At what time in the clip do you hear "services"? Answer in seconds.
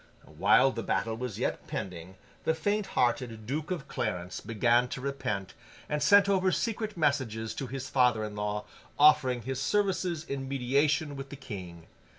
9.61-10.23